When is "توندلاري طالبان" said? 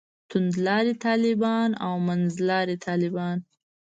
0.29-1.69